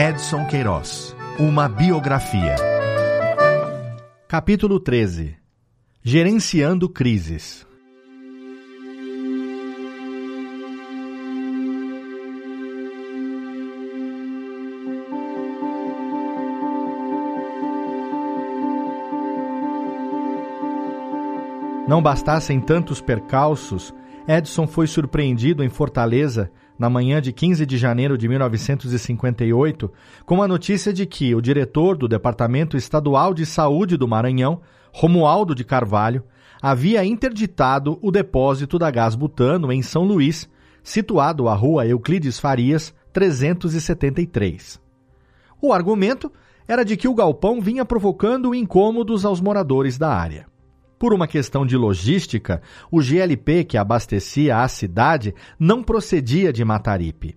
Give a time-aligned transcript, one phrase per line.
[0.00, 1.12] Edson Queiroz.
[1.40, 2.54] Uma biografia.
[4.28, 5.36] Capítulo 13.
[6.00, 7.66] Gerenciando crises.
[21.88, 23.92] Não bastassem tantos percalços,
[24.28, 29.90] Edson foi surpreendido em Fortaleza, na manhã de 15 de janeiro de 1958,
[30.24, 34.60] com a notícia de que o diretor do Departamento Estadual de Saúde do Maranhão,
[34.92, 36.22] Romualdo de Carvalho,
[36.62, 40.48] havia interditado o depósito da gás butano em São Luís,
[40.82, 44.80] situado à rua Euclides Farias, 373.
[45.60, 46.32] O argumento
[46.66, 50.46] era de que o galpão vinha provocando incômodos aos moradores da área.
[50.98, 57.36] Por uma questão de logística, o GLP que abastecia a cidade não procedia de Mataripe.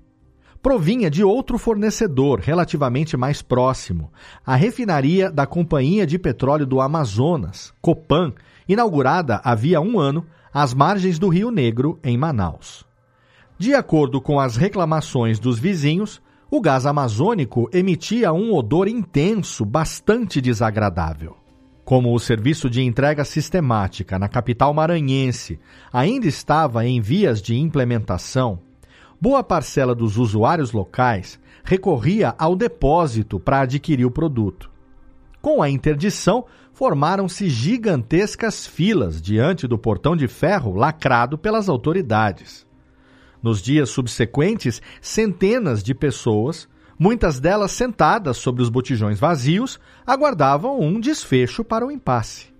[0.64, 4.12] Provinha de outro fornecedor relativamente mais próximo,
[4.46, 8.34] a refinaria da Companhia de Petróleo do Amazonas, Copan,
[8.68, 12.84] inaugurada havia um ano às margens do Rio Negro, em Manaus.
[13.58, 20.42] De acordo com as reclamações dos vizinhos, o gás amazônico emitia um odor intenso, bastante
[20.42, 21.41] desagradável.
[21.92, 25.60] Como o serviço de entrega sistemática na capital maranhense
[25.92, 28.60] ainda estava em vias de implementação,
[29.20, 34.72] boa parcela dos usuários locais recorria ao depósito para adquirir o produto.
[35.42, 42.66] Com a interdição, formaram-se gigantescas filas diante do portão de ferro lacrado pelas autoridades.
[43.44, 46.70] Nos dias subsequentes, centenas de pessoas
[47.04, 52.54] Muitas delas sentadas sobre os botijões vazios, aguardavam um desfecho para o impasse.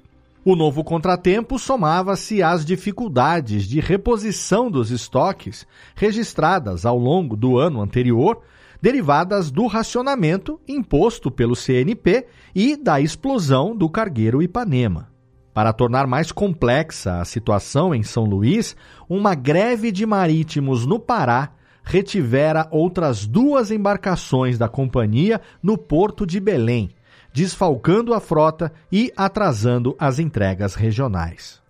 [0.44, 7.84] O novo contratempo somava-se às dificuldades de reposição dos estoques registradas ao longo do ano
[7.84, 8.42] anterior,
[8.82, 15.12] derivadas do racionamento imposto pelo CNP e da explosão do cargueiro Ipanema.
[15.54, 18.76] Para tornar mais complexa a situação em São Luís,
[19.08, 21.52] uma greve de marítimos no Pará
[21.84, 26.92] retivera outras duas embarcações da companhia no porto de Belém,
[27.34, 31.62] desfalcando a frota e atrasando as entregas regionais.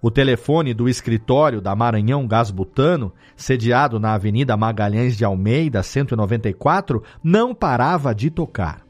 [0.00, 7.02] O telefone do escritório da Maranhão Gás Butano, sediado na Avenida Magalhães de Almeida, 194,
[7.24, 8.82] não parava de tocar.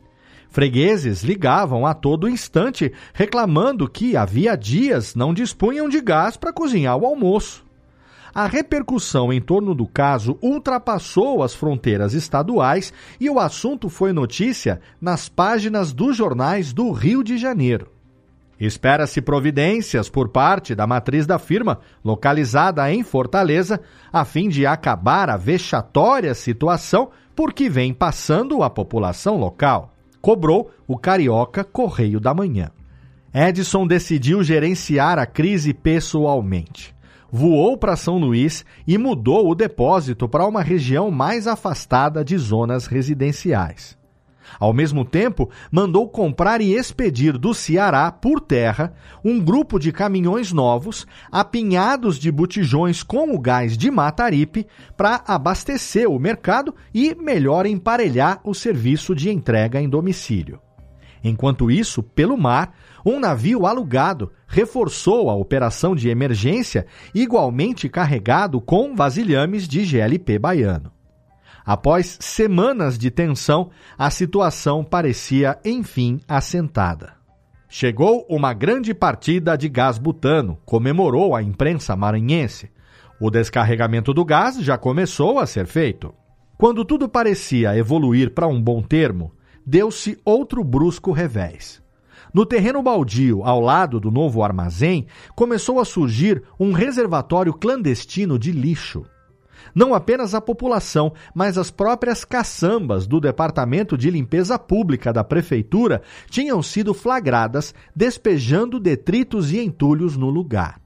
[0.51, 6.97] Fregueses ligavam a todo instante reclamando que havia dias não dispunham de gás para cozinhar
[6.97, 7.66] o almoço
[8.37, 14.79] a repercussão em torno do caso ultrapassou as fronteiras estaduais e o assunto foi notícia
[15.01, 17.91] nas páginas dos jornais do Rio de Janeiro.
[18.61, 23.81] Espera-se providências por parte da matriz da firma, localizada em Fortaleza,
[24.13, 30.71] a fim de acabar a vexatória situação por que vem passando a população local, cobrou
[30.87, 32.71] o carioca Correio da Manhã.
[33.33, 36.96] Edson decidiu gerenciar a crise pessoalmente
[37.37, 42.87] voou para São Luís e mudou o depósito para uma região mais afastada de zonas
[42.87, 43.97] residenciais.
[44.59, 50.53] Ao mesmo tempo, mandou comprar e expedir do Ceará, por terra, um grupo de caminhões
[50.53, 54.67] novos, apinhados de botijões com o gás de Mataripe,
[54.97, 60.61] para abastecer o mercado e melhor emparelhar o serviço de entrega em domicílio.
[61.29, 62.73] Enquanto isso, pelo mar,
[63.05, 70.93] um navio alugado reforçou a operação de emergência, igualmente carregado com vasilhames de GLP baiano.
[71.65, 77.15] Após semanas de tensão, a situação parecia enfim assentada.
[77.69, 82.71] Chegou uma grande partida de gás butano, comemorou a imprensa maranhense.
[83.21, 86.15] O descarregamento do gás já começou a ser feito.
[86.57, 89.33] Quando tudo parecia evoluir para um bom termo,
[89.67, 91.83] deu-se outro brusco revés.
[92.33, 98.53] No terreno baldio, ao lado do novo armazém, começou a surgir um reservatório clandestino de
[98.53, 99.05] lixo.
[99.75, 106.03] Não apenas a população, mas as próprias caçambas do Departamento de Limpeza Pública da Prefeitura
[106.31, 110.81] tinham sido flagradas despejando detritos e entulhos no lugar.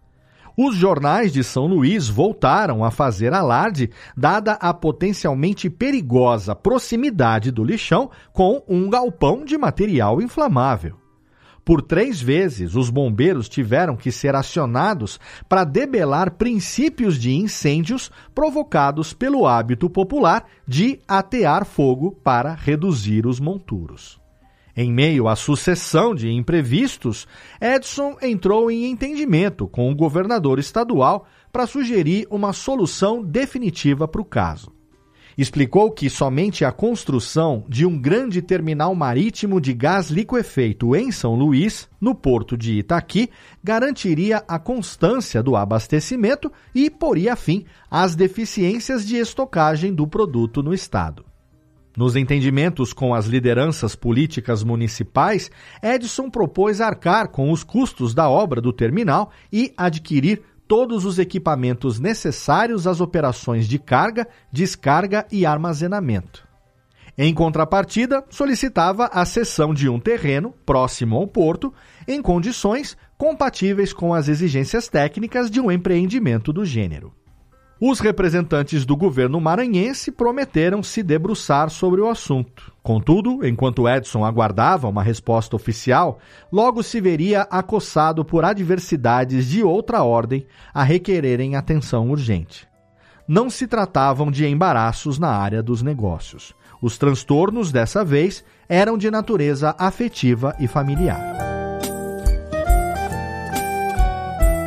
[0.62, 7.64] Os jornais de São Luís voltaram a fazer alarde, dada a potencialmente perigosa proximidade do
[7.64, 10.98] lixão com um galpão de material inflamável.
[11.64, 15.18] Por três vezes, os bombeiros tiveram que ser acionados
[15.48, 23.40] para debelar princípios de incêndios provocados pelo hábito popular de atear fogo para reduzir os
[23.40, 24.19] monturos.
[24.82, 27.28] Em meio à sucessão de imprevistos,
[27.60, 34.24] Edson entrou em entendimento com o governador estadual para sugerir uma solução definitiva para o
[34.24, 34.72] caso.
[35.36, 41.34] explicou que somente a construção de um grande terminal marítimo de gás liquefeito em São
[41.34, 43.28] Luís, no porto de Itaqui,
[43.62, 50.72] garantiria a constância do abastecimento e poria fim às deficiências de estocagem do produto no
[50.72, 51.29] estado.
[52.00, 55.50] Nos entendimentos com as lideranças políticas municipais,
[55.82, 62.00] Edson propôs arcar com os custos da obra do terminal e adquirir todos os equipamentos
[62.00, 66.48] necessários às operações de carga, descarga e armazenamento.
[67.18, 71.70] Em contrapartida, solicitava a cessão de um terreno próximo ao porto,
[72.08, 77.12] em condições compatíveis com as exigências técnicas de um empreendimento do gênero.
[77.82, 82.70] Os representantes do governo maranhense prometeram se debruçar sobre o assunto.
[82.82, 86.18] Contudo, enquanto Edson aguardava uma resposta oficial,
[86.52, 92.68] logo se veria acossado por adversidades de outra ordem a requererem atenção urgente.
[93.26, 96.54] Não se tratavam de embaraços na área dos negócios.
[96.82, 101.49] Os transtornos, dessa vez, eram de natureza afetiva e familiar.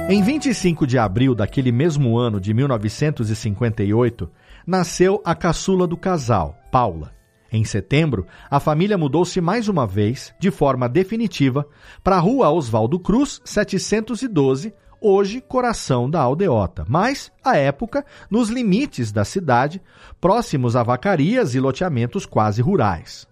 [0.09, 4.29] Em 25 de abril daquele mesmo ano de 1958,
[4.67, 7.13] nasceu a caçula do casal, Paula.
[7.50, 11.65] Em setembro, a família mudou-se mais uma vez, de forma definitiva,
[12.03, 19.09] para a rua Oswaldo Cruz, 712, hoje coração da aldeota, mas, à época, nos limites
[19.09, 19.81] da cidade,
[20.19, 23.25] próximos a vacarias e loteamentos quase rurais.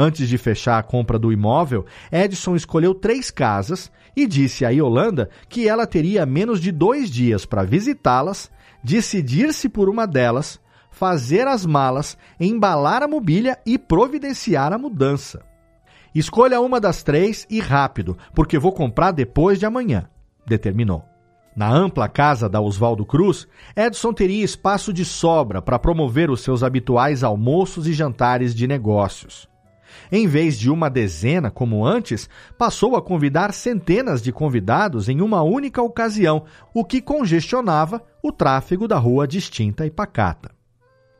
[0.00, 5.28] Antes de fechar a compra do imóvel, Edson escolheu três casas e disse a Yolanda
[5.48, 8.48] que ela teria menos de dois dias para visitá-las,
[8.80, 15.44] decidir-se por uma delas, fazer as malas, embalar a mobília e providenciar a mudança.
[16.14, 20.08] Escolha uma das três e rápido, porque vou comprar depois de amanhã,
[20.46, 21.04] determinou.
[21.56, 26.62] Na ampla casa da Oswaldo Cruz, Edson teria espaço de sobra para promover os seus
[26.62, 29.48] habituais almoços e jantares de negócios.
[30.10, 35.42] Em vez de uma dezena, como antes, passou a convidar centenas de convidados em uma
[35.42, 40.50] única ocasião, o que congestionava o tráfego da rua distinta e pacata.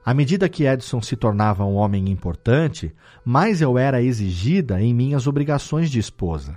[0.04, 5.26] À medida que Edson se tornava um homem importante, mais eu era exigida em minhas
[5.26, 6.56] obrigações de esposa.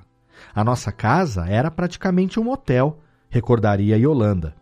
[0.56, 4.56] A nossa casa era praticamente um hotel, recordaria Yolanda.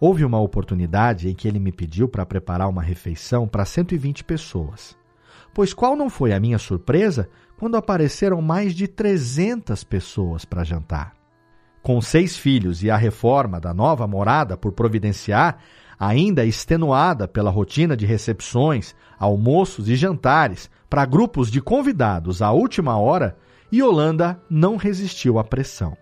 [0.00, 4.97] Houve uma oportunidade em que ele me pediu para preparar uma refeição para 120 pessoas
[5.52, 7.28] pois qual não foi a minha surpresa
[7.58, 11.14] quando apareceram mais de 300 pessoas para jantar.
[11.82, 15.58] Com seis filhos e a reforma da nova morada por providenciar,
[15.98, 22.96] ainda extenuada pela rotina de recepções, almoços e jantares para grupos de convidados à última
[22.96, 23.36] hora,
[23.72, 25.96] Yolanda não resistiu à pressão.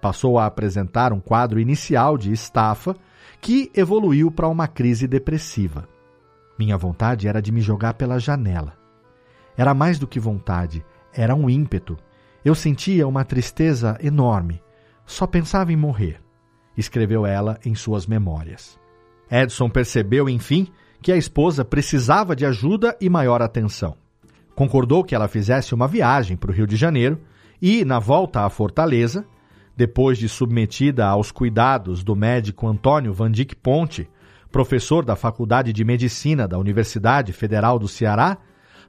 [0.00, 2.96] Passou a apresentar um quadro inicial de estafa
[3.40, 5.88] que evoluiu para uma crise depressiva.
[6.62, 8.74] Minha vontade era de me jogar pela janela.
[9.56, 11.98] Era mais do que vontade, era um ímpeto.
[12.44, 14.62] Eu sentia uma tristeza enorme.
[15.04, 16.20] Só pensava em morrer,
[16.76, 18.78] escreveu ela em suas memórias.
[19.28, 20.68] Edson percebeu, enfim,
[21.02, 23.96] que a esposa precisava de ajuda e maior atenção.
[24.54, 27.20] Concordou que ela fizesse uma viagem para o Rio de Janeiro
[27.60, 29.26] e, na volta à Fortaleza,
[29.76, 34.08] depois de submetida aos cuidados do médico Antônio Vandic Ponte,
[34.52, 38.36] professor da Faculdade de Medicina da Universidade Federal do Ceará,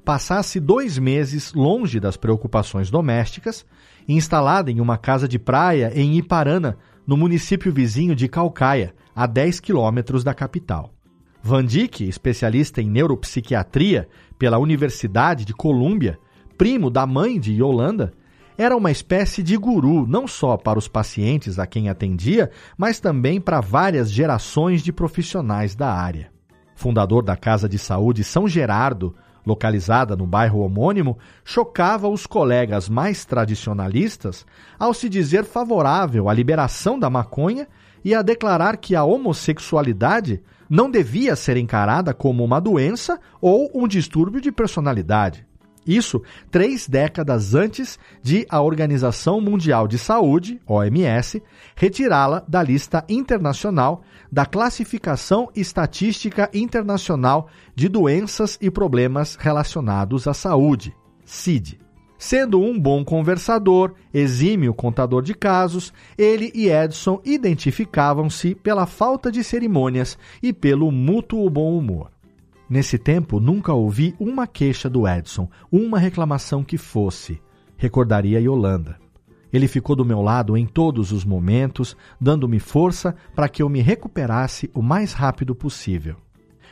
[0.04, 3.66] passasse dois meses longe das preocupações domésticas,
[4.06, 9.62] instalada em uma casa de praia em Iparana, no município vizinho de Calcaia, a 10
[9.62, 10.94] quilômetros da capital.
[11.42, 16.20] Van Dyck, especialista em neuropsiquiatria pela Universidade de Colômbia,
[16.58, 18.14] primo da mãe de Yolanda,
[18.58, 23.40] era uma espécie de guru não só para os pacientes a quem atendia, mas também
[23.42, 26.32] para várias gerações de profissionais da área.
[26.76, 33.26] Fundador da Casa de Saúde São Gerardo, localizada no bairro homônimo, chocava os colegas mais
[33.26, 34.46] tradicionalistas
[34.80, 37.68] ao se dizer favorável à liberação da maconha
[38.04, 43.88] e a declarar que a homossexualidade não devia ser encarada como uma doença ou um
[43.88, 45.46] distúrbio de personalidade.
[45.86, 51.44] Isso três décadas antes de a Organização Mundial de Saúde, OMS,
[51.76, 60.96] retirá-la da lista internacional da Classificação Estatística Internacional de Doenças e Problemas Relacionados à Saúde,
[61.26, 61.80] CID.
[62.18, 69.44] Sendo um bom conversador, exímio contador de casos, ele e Edson identificavam-se pela falta de
[69.44, 72.13] cerimônias e pelo mútuo bom humor.
[72.74, 77.40] Nesse tempo, nunca ouvi uma queixa do Edson, uma reclamação que fosse,
[77.78, 78.98] recordaria Yolanda.
[79.54, 83.80] Ele ficou do meu lado em todos os momentos, dando-me força para que eu me
[83.80, 86.16] recuperasse o mais rápido possível.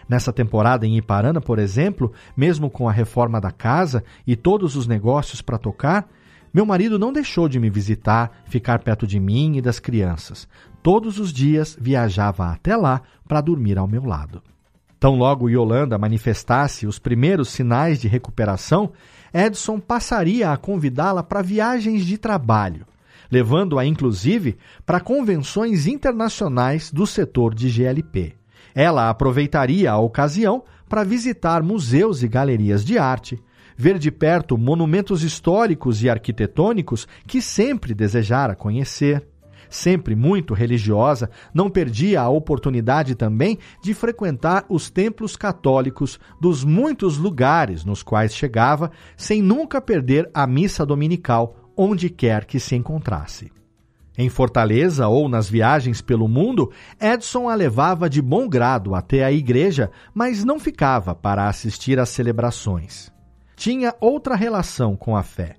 [0.09, 4.87] Nessa temporada em Iparana, por exemplo, mesmo com a reforma da casa e todos os
[4.87, 6.09] negócios para tocar,
[6.51, 10.47] meu marido não deixou de me visitar, ficar perto de mim e das crianças.
[10.81, 14.41] Todos os dias viajava até lá para dormir ao meu lado.
[15.01, 18.91] Tão logo Yolanda manifestasse os primeiros sinais de recuperação,
[19.33, 22.85] Edson passaria a convidá-la para viagens de trabalho,
[23.31, 28.35] levando-a inclusive para convenções internacionais do setor de GLP.
[28.75, 33.39] Ela aproveitaria a ocasião para visitar museus e galerias de arte,
[33.75, 39.30] ver de perto monumentos históricos e arquitetônicos que sempre desejara conhecer.
[39.71, 47.17] Sempre muito religiosa, não perdia a oportunidade também de frequentar os templos católicos dos muitos
[47.17, 53.49] lugares nos quais chegava, sem nunca perder a missa dominical onde quer que se encontrasse.
[54.17, 59.31] Em Fortaleza ou nas viagens pelo mundo, Edson a levava de bom grado até a
[59.31, 63.09] igreja, mas não ficava para assistir às celebrações.
[63.55, 65.55] Tinha outra relação com a fé.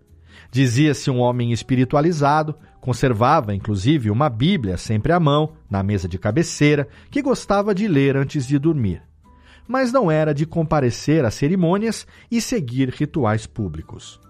[0.50, 6.88] Dizia-se um homem espiritualizado, conservava inclusive uma Bíblia sempre à mão, na mesa de cabeceira,
[7.12, 9.00] que gostava de ler antes de dormir.
[9.68, 14.20] Mas não era de comparecer a cerimônias e seguir rituais públicos.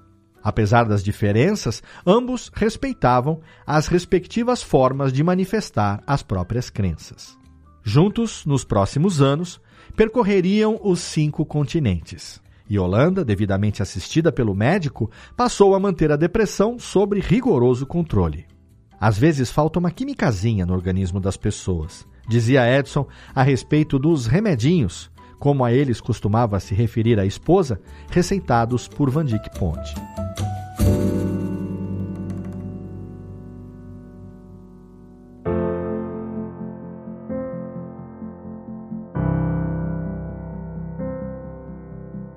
[0.45, 7.39] Apesar das diferenças, ambos respeitavam as respectivas formas de manifestar as próprias crenças.
[7.83, 9.63] Juntos, nos próximos anos,
[9.97, 12.39] percorreriam os cinco continentes.
[12.69, 18.47] E Holanda, devidamente assistida pelo médico, passou a manter a depressão sob rigoroso controle.
[19.01, 25.11] Às vezes falta uma quimicazinha no organismo das pessoas, dizia Edson a respeito dos remedinhos,
[25.39, 29.93] como a eles costumava se referir a esposa, receitados por Van Dyck Ponte.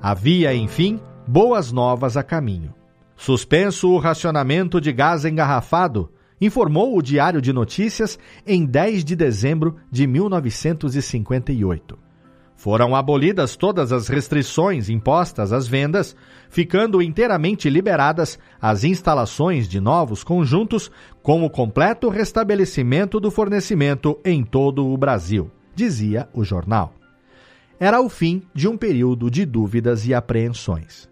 [0.07, 2.71] Havia, enfim, boas novas a caminho.
[3.17, 9.77] Suspenso o racionamento de gás engarrafado, informou o Diário de Notícias em 10 de dezembro
[9.89, 11.97] de 1958.
[12.55, 16.15] Foram abolidas todas as restrições impostas às vendas,
[16.51, 20.91] ficando inteiramente liberadas as instalações de novos conjuntos,
[21.23, 26.93] com o completo restabelecimento do fornecimento em todo o Brasil, dizia o jornal
[27.79, 31.09] era o fim de um período de dúvidas e apreensões.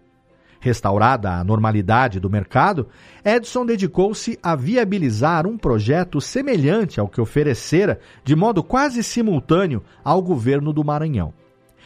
[0.60, 2.88] Restaurada a normalidade do mercado,
[3.22, 10.22] Edson dedicou-se a viabilizar um projeto semelhante ao que oferecera, de modo quase simultâneo, ao
[10.22, 11.34] governo do Maranhão.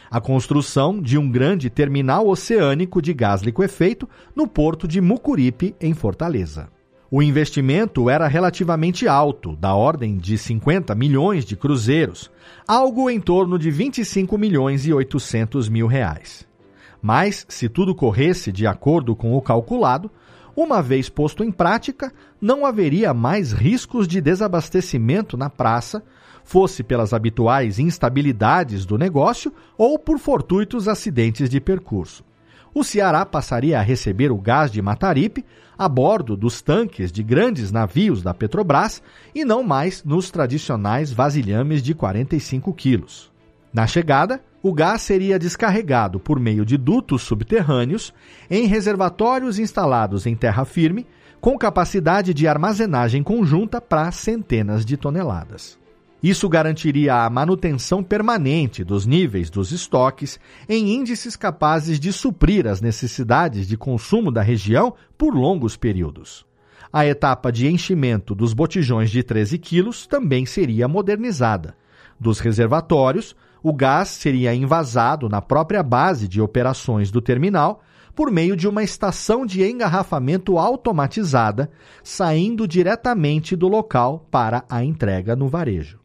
[0.09, 5.93] A construção de um grande terminal oceânico de gás liquefeito no porto de Mucuripe, em
[5.93, 6.69] Fortaleza.
[7.11, 12.29] O investimento era relativamente alto, da ordem de 50 milhões de cruzeiros,
[12.67, 16.47] algo em torno de 25 milhões e 800 mil reais.
[17.01, 20.11] Mas, se tudo corresse de acordo com o calculado,
[20.55, 26.03] uma vez posto em prática, não haveria mais riscos de desabastecimento na praça,
[26.43, 32.28] fosse pelas habituais instabilidades do negócio ou por fortuitos acidentes de percurso
[32.79, 35.43] o Ceará passaria a receber o gás de Mataripe
[35.77, 39.03] a bordo dos tanques de grandes navios da Petrobras
[39.35, 43.29] e não mais nos tradicionais vasilhames de 45 quilos.
[43.73, 48.13] Na chegada, o gás seria descarregado por meio de dutos subterrâneos
[48.49, 51.05] em reservatórios instalados em terra firme,
[51.41, 55.77] com capacidade de armazenagem conjunta para centenas de toneladas.
[56.21, 62.81] Isso garantiria a manutenção permanente dos níveis dos estoques em índices capazes de suprir as
[62.81, 66.45] necessidades de consumo da região por longos períodos.
[66.91, 71.75] A etapa de enchimento dos botijões de 13 quilos também seria modernizada.
[72.19, 73.33] Dos reservatórios,
[73.63, 77.81] o gás seria envasado na própria base de operações do terminal
[78.13, 81.71] por meio de uma estação de engarrafamento automatizada,
[82.03, 85.98] saindo diretamente do local para a entrega no varejo.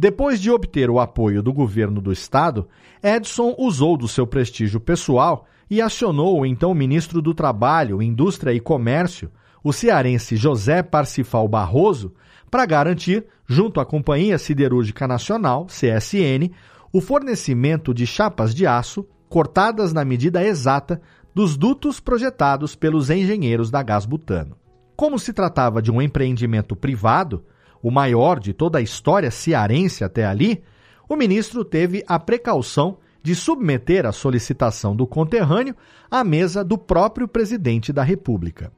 [0.00, 2.66] Depois de obter o apoio do governo do estado,
[3.02, 8.60] Edson usou do seu prestígio pessoal e acionou o então ministro do Trabalho, Indústria e
[8.60, 9.30] Comércio,
[9.62, 12.14] o cearense José Parcifal Barroso,
[12.50, 16.50] para garantir, junto à Companhia Siderúrgica Nacional, CSN,
[16.90, 20.98] o fornecimento de chapas de aço cortadas na medida exata
[21.34, 24.56] dos dutos projetados pelos engenheiros da Gás Butano.
[24.96, 27.44] Como se tratava de um empreendimento privado,
[27.82, 30.62] o maior de toda a história cearense até ali,
[31.08, 35.74] o ministro teve a precaução de submeter a solicitação do conterrâneo
[36.10, 38.72] à mesa do próprio presidente da República.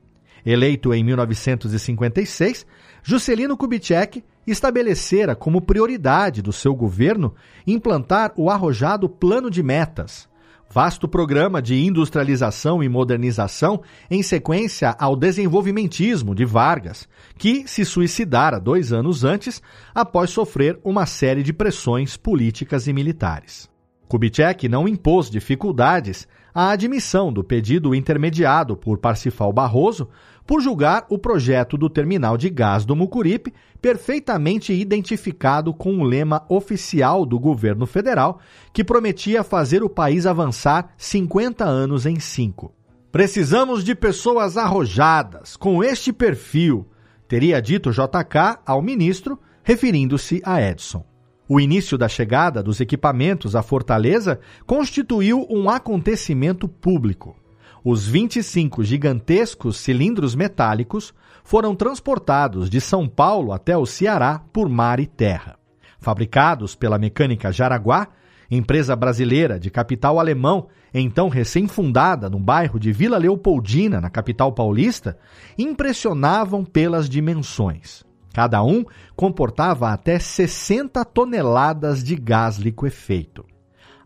[0.44, 2.66] Eleito em 1956,
[3.02, 7.34] Juscelino Kubitschek estabelecera como prioridade do seu governo
[7.66, 10.28] implantar o arrojado Plano de Metas,
[10.72, 18.58] vasto programa de industrialização e modernização em sequência ao desenvolvimentismo de Vargas, que se suicidara
[18.58, 19.60] dois anos antes
[19.94, 23.68] após sofrer uma série de pressões políticas e militares.
[24.08, 30.08] Kubitschek não impôs dificuldades à admissão do pedido intermediado por Parsifal Barroso
[30.46, 36.44] por julgar o projeto do terminal de gás do Mucuripe perfeitamente identificado com o lema
[36.48, 38.40] oficial do governo federal,
[38.72, 42.72] que prometia fazer o país avançar 50 anos em 5.
[43.10, 46.86] Precisamos de pessoas arrojadas, com este perfil,
[47.28, 51.04] teria dito JK ao ministro, referindo-se a Edson.
[51.48, 57.36] O início da chegada dos equipamentos à Fortaleza constituiu um acontecimento público.
[57.84, 61.12] Os 25 gigantescos cilindros metálicos
[61.42, 65.56] foram transportados de São Paulo até o Ceará por mar e terra.
[65.98, 68.06] Fabricados pela Mecânica Jaraguá,
[68.48, 75.18] empresa brasileira de capital alemão, então recém-fundada no bairro de Vila Leopoldina, na capital paulista,
[75.58, 78.04] impressionavam pelas dimensões.
[78.32, 78.84] Cada um
[79.16, 83.44] comportava até 60 toneladas de gás liquefeito.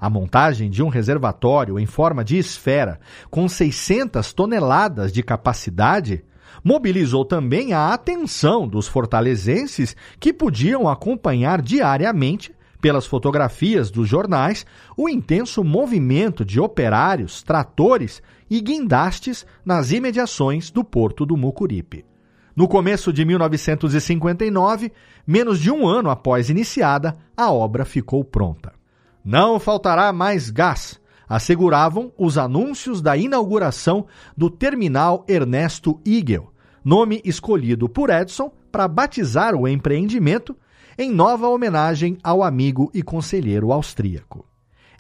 [0.01, 3.01] A montagem de um reservatório em forma de esfera
[3.31, 6.25] com 600 toneladas de capacidade
[6.63, 15.09] mobilizou também a atenção dos fortalezenses que podiam acompanhar diariamente, pelas fotografias dos jornais, o
[15.09, 22.05] intenso movimento de operários, tratores e guindastes nas imediações do porto do Mucuripe.
[22.55, 24.93] No começo de 1959,
[25.27, 28.76] menos de um ano após iniciada, a obra ficou pronta.
[29.29, 34.07] Não faltará mais gás, asseguravam os anúncios da inauguração
[34.37, 36.53] do terminal Ernesto Igel,
[36.85, 40.57] nome escolhido por Edson para batizar o empreendimento
[40.97, 44.47] em nova homenagem ao amigo e conselheiro austríaco.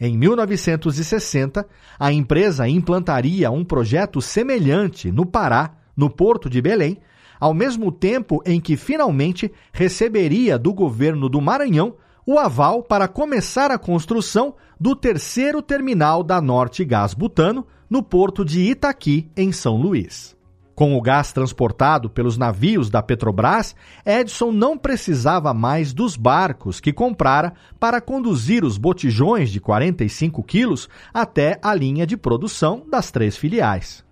[0.00, 1.64] Em 1960,
[1.96, 6.98] a empresa implantaria um projeto semelhante no Pará, no Porto de Belém,
[7.38, 11.94] ao mesmo tempo em que finalmente receberia do governo do Maranhão
[12.26, 18.44] o aval para começar a construção do terceiro terminal da Norte Gás Butano no porto
[18.44, 20.36] de Itaqui, em São Luís.
[20.74, 26.92] Com o gás transportado pelos navios da Petrobras, Edson não precisava mais dos barcos que
[26.92, 33.38] comprara para conduzir os botijões de 45 quilos até a linha de produção das três
[33.38, 34.04] filiais.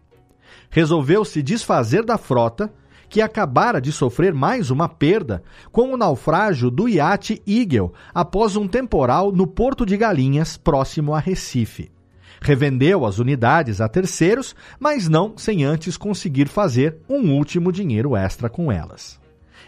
[0.71, 2.73] Resolveu se desfazer da frota
[3.15, 8.67] que acabara de sofrer mais uma perda com o naufrágio do iate Eagle após um
[8.67, 11.93] temporal no Porto de Galinhas, próximo a Recife.
[12.43, 18.51] Revendeu as unidades a terceiros, mas não sem antes conseguir fazer um último dinheiro extra
[18.51, 19.23] com elas.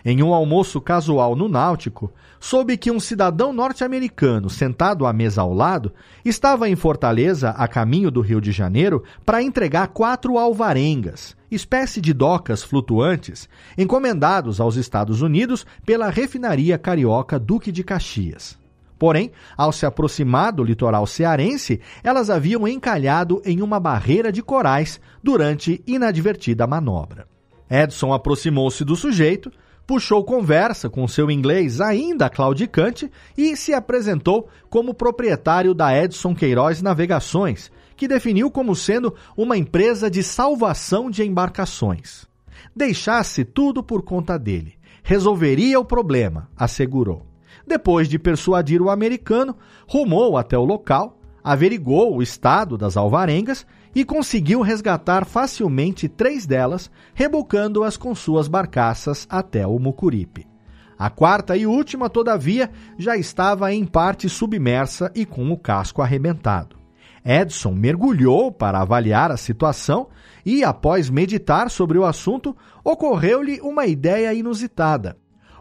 [0.09, 5.53] Em um almoço casual no Náutico, soube que um cidadão norte-americano sentado à mesa ao
[5.53, 5.93] lado
[6.25, 12.13] estava em Fortaleza, a caminho do Rio de Janeiro, para entregar quatro alvarengas, espécie de
[12.13, 18.57] docas flutuantes, encomendados aos Estados Unidos pela refinaria carioca Duque de Caxias.
[18.97, 25.01] Porém, ao se aproximar do litoral cearense, elas haviam encalhado em uma barreira de corais
[25.21, 27.27] durante inadvertida manobra.
[27.69, 29.51] Edson aproximou-se do sujeito,
[29.87, 36.83] puxou conversa com seu inglês ainda claudicante e se apresentou como proprietário da Edson Queiroz
[36.83, 42.27] Navegações, que definiu como sendo uma empresa de salvação de embarcações.
[42.75, 44.75] Deixasse tudo por conta dele.
[45.03, 47.25] Resolveria o problema, assegurou.
[47.67, 53.65] Depois de persuadir o americano, rumou até o local, averigou o estado das alvarengas
[53.97, 60.47] e conseguiu resgatar facilmente três delas, rebocando-as com suas barcaças até o Mucuripe.
[60.99, 66.77] A quarta e última, todavia, já estava em parte submersa e com o casco arrebentado.
[67.25, 70.09] Edson mergulhou para avaliar a situação
[70.45, 72.55] e, após meditar sobre o assunto,
[72.85, 75.17] ocorreu-lhe uma ideia inusitada.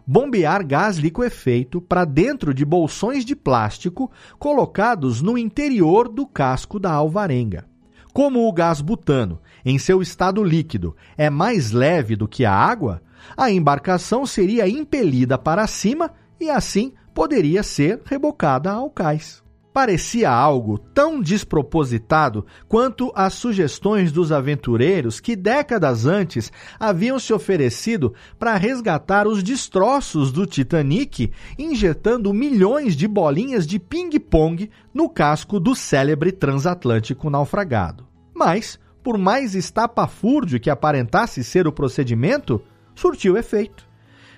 [0.05, 6.91] Bombear gás liquefeito para dentro de bolsões de plástico colocados no interior do casco da
[6.91, 7.73] alvarenga.
[8.15, 13.01] Como o gás butano, em seu estado líquido, é mais leve do que a água,
[13.35, 19.43] a embarcação seria impelida para cima e assim poderia ser rebocada ao cais
[19.75, 26.49] parecia algo tão despropositado quanto as sugestões dos aventureiros que décadas antes
[26.79, 34.71] haviam se oferecido para resgatar os destroços do Titanic, injetando milhões de bolinhas de ping-pong
[34.93, 38.04] no casco do célebre transatlântico naufragado.
[38.35, 42.61] Mas, por mais estapafúrdio que aparentasse ser o procedimento,
[42.93, 43.87] surtiu efeito.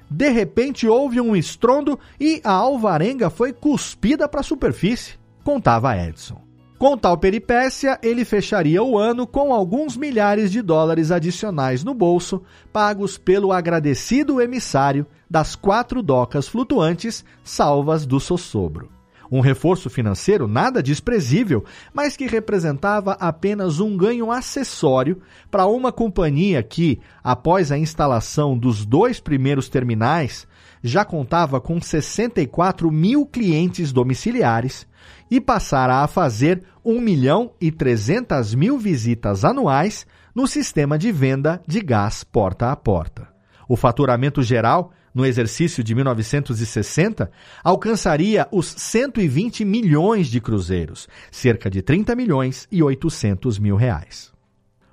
[0.10, 6.42] de repente houve um estrondo e a alvarenga foi cuspida para a superfície, contava Edson.
[6.78, 12.44] Com tal peripécia, ele fecharia o ano com alguns milhares de dólares adicionais no bolso,
[12.72, 18.97] pagos pelo agradecido emissário das quatro docas flutuantes salvas do Sossobro.
[19.32, 21.64] Um reforço financeiro nada desprezível,
[21.94, 28.86] mas que representava apenas um ganho acessório para uma companhia que, após a instalação dos
[28.86, 30.48] dois primeiros terminais,
[30.84, 34.88] já contava com 64 mil clientes domiciliares
[35.30, 41.62] e passara a fazer 1 milhão e 300 mil visitas anuais no sistema de venda
[41.68, 43.28] de gás porta a porta.
[43.68, 47.32] O faturamento geral, no exercício de 1960,
[47.64, 54.32] alcançaria os 120 milhões de cruzeiros, cerca de 30 milhões e 800 mil reais.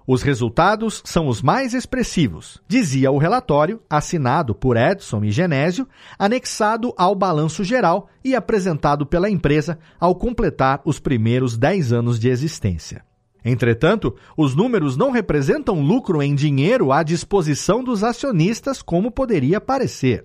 [0.07, 5.87] Os resultados são os mais expressivos, dizia o relatório, assinado por Edson e Genésio,
[6.19, 12.31] anexado ao balanço geral e apresentado pela empresa ao completar os primeiros 10 anos de
[12.31, 13.05] existência.
[13.45, 20.25] Entretanto, os números não representam lucro em dinheiro à disposição dos acionistas como poderia parecer.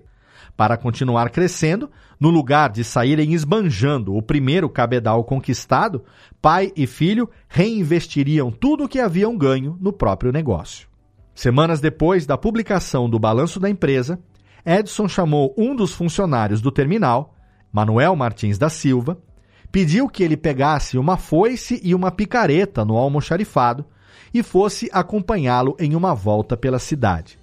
[0.56, 6.02] Para continuar crescendo, no lugar de saírem esbanjando o primeiro cabedal conquistado,
[6.40, 10.88] pai e filho reinvestiriam tudo o que haviam ganho no próprio negócio.
[11.34, 14.18] Semanas depois da publicação do balanço da empresa,
[14.64, 17.34] Edson chamou um dos funcionários do terminal,
[17.72, 19.18] Manuel Martins da Silva,
[19.70, 23.84] pediu que ele pegasse uma foice e uma picareta no almoxarifado
[24.32, 27.38] e fosse acompanhá-lo em uma volta pela cidade.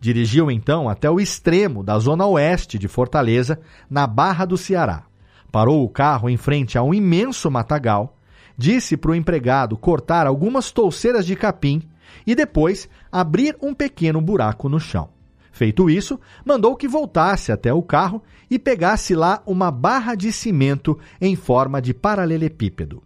[0.00, 3.58] Dirigiu então até o extremo da zona oeste de Fortaleza,
[3.90, 5.04] na Barra do Ceará.
[5.50, 8.16] Parou o carro em frente a um imenso matagal,
[8.56, 11.82] disse para o empregado cortar algumas touceiras de capim
[12.26, 15.17] e depois abrir um pequeno buraco no chão.
[15.58, 20.96] Feito isso, mandou que voltasse até o carro e pegasse lá uma barra de cimento
[21.20, 23.02] em forma de paralelepípedo.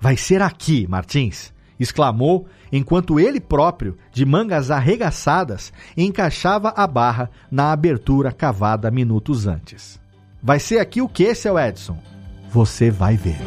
[0.00, 7.70] Vai ser aqui, Martins, exclamou enquanto ele próprio, de mangas arregaçadas, encaixava a barra na
[7.70, 10.00] abertura cavada minutos antes.
[10.42, 12.02] Vai ser aqui o que, seu Edson?
[12.50, 13.38] Você vai ver.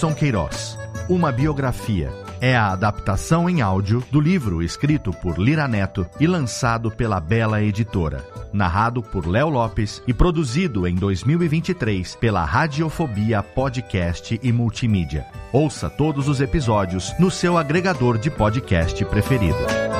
[0.00, 0.78] Edson Queiroz,
[1.10, 2.10] uma biografia
[2.40, 7.62] é a adaptação em áudio do livro escrito por Lira Neto e lançado pela Bela
[7.62, 8.24] Editora.
[8.50, 15.26] Narrado por Léo Lopes e produzido em 2023 pela Radiofobia Podcast e Multimídia.
[15.52, 19.99] Ouça todos os episódios no seu agregador de podcast preferido.